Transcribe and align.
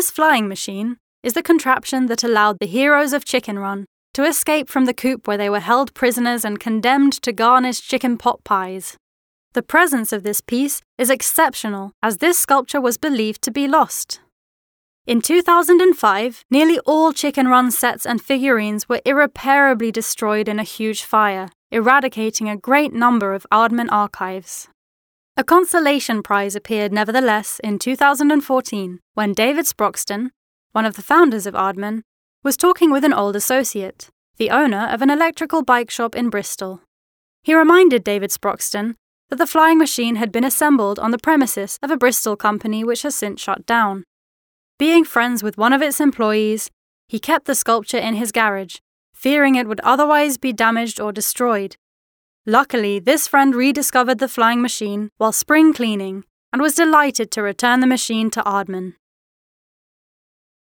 This 0.00 0.10
flying 0.10 0.48
machine 0.48 0.96
is 1.22 1.34
the 1.34 1.42
contraption 1.42 2.06
that 2.06 2.24
allowed 2.24 2.58
the 2.58 2.66
heroes 2.66 3.12
of 3.12 3.26
Chicken 3.26 3.58
Run 3.58 3.84
to 4.14 4.24
escape 4.24 4.70
from 4.70 4.86
the 4.86 4.94
coop 4.94 5.28
where 5.28 5.36
they 5.36 5.50
were 5.50 5.60
held 5.60 5.92
prisoners 5.92 6.42
and 6.42 6.58
condemned 6.58 7.12
to 7.20 7.34
garnish 7.34 7.86
chicken 7.86 8.16
pot 8.16 8.42
pies. 8.42 8.96
The 9.52 9.62
presence 9.62 10.10
of 10.10 10.22
this 10.22 10.40
piece 10.40 10.80
is 10.96 11.10
exceptional 11.10 11.92
as 12.02 12.16
this 12.16 12.38
sculpture 12.38 12.80
was 12.80 12.96
believed 12.96 13.42
to 13.42 13.50
be 13.50 13.68
lost. 13.68 14.20
In 15.06 15.20
2005, 15.20 16.46
nearly 16.50 16.78
all 16.86 17.12
Chicken 17.12 17.48
Run 17.48 17.70
sets 17.70 18.06
and 18.06 18.22
figurines 18.22 18.88
were 18.88 19.02
irreparably 19.04 19.92
destroyed 19.92 20.48
in 20.48 20.58
a 20.58 20.62
huge 20.76 21.02
fire, 21.02 21.50
eradicating 21.70 22.48
a 22.48 22.56
great 22.56 22.94
number 22.94 23.34
of 23.34 23.46
Aardman 23.52 23.92
archives. 23.92 24.66
A 25.40 25.42
consolation 25.42 26.22
prize 26.22 26.54
appeared 26.54 26.92
nevertheless 26.92 27.62
in 27.64 27.78
2014 27.78 29.00
when 29.14 29.32
David 29.32 29.64
Sproxton, 29.64 30.32
one 30.72 30.84
of 30.84 30.96
the 30.96 31.02
founders 31.02 31.46
of 31.46 31.54
Aardman, 31.54 32.02
was 32.42 32.58
talking 32.58 32.90
with 32.90 33.04
an 33.04 33.14
old 33.14 33.34
associate, 33.34 34.10
the 34.36 34.50
owner 34.50 34.86
of 34.90 35.00
an 35.00 35.08
electrical 35.08 35.62
bike 35.62 35.90
shop 35.90 36.14
in 36.14 36.28
Bristol. 36.28 36.82
He 37.42 37.54
reminded 37.54 38.04
David 38.04 38.28
Sproxton 38.28 38.96
that 39.30 39.36
the 39.36 39.46
flying 39.46 39.78
machine 39.78 40.16
had 40.16 40.30
been 40.30 40.44
assembled 40.44 40.98
on 40.98 41.10
the 41.10 41.16
premises 41.16 41.78
of 41.82 41.90
a 41.90 41.96
Bristol 41.96 42.36
company 42.36 42.84
which 42.84 43.00
has 43.00 43.14
since 43.14 43.40
shut 43.40 43.64
down. 43.64 44.04
Being 44.78 45.06
friends 45.06 45.42
with 45.42 45.56
one 45.56 45.72
of 45.72 45.80
its 45.80 46.00
employees, 46.00 46.70
he 47.08 47.18
kept 47.18 47.46
the 47.46 47.54
sculpture 47.54 47.96
in 47.96 48.14
his 48.14 48.30
garage, 48.30 48.76
fearing 49.14 49.54
it 49.54 49.66
would 49.66 49.80
otherwise 49.80 50.36
be 50.36 50.52
damaged 50.52 51.00
or 51.00 51.12
destroyed. 51.12 51.78
Luckily, 52.46 52.98
this 52.98 53.28
friend 53.28 53.54
rediscovered 53.54 54.18
the 54.18 54.28
flying 54.28 54.62
machine 54.62 55.10
while 55.18 55.32
spring 55.32 55.72
cleaning 55.74 56.24
and 56.52 56.62
was 56.62 56.74
delighted 56.74 57.30
to 57.32 57.42
return 57.42 57.80
the 57.80 57.86
machine 57.86 58.30
to 58.30 58.42
Aardman. 58.42 58.94